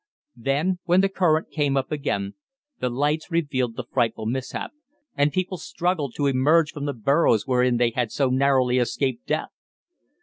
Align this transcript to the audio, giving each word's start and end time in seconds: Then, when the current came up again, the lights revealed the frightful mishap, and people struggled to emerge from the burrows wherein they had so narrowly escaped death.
Then, 0.37 0.79
when 0.85 1.01
the 1.01 1.09
current 1.09 1.51
came 1.51 1.77
up 1.77 1.91
again, 1.91 2.33
the 2.79 2.89
lights 2.89 3.29
revealed 3.29 3.75
the 3.75 3.83
frightful 3.83 4.25
mishap, 4.25 4.71
and 5.15 5.31
people 5.31 5.59
struggled 5.59 6.15
to 6.15 6.25
emerge 6.25 6.71
from 6.71 6.85
the 6.85 6.93
burrows 6.93 7.45
wherein 7.45 7.77
they 7.77 7.91
had 7.91 8.11
so 8.11 8.29
narrowly 8.31 8.79
escaped 8.79 9.27
death. 9.27 9.51